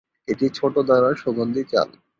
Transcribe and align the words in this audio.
এটি 0.27 0.45
ছোটো 0.57 0.79
দানার 0.89 1.15
সুগন্ধি 1.23 1.63
চাল। 1.71 1.89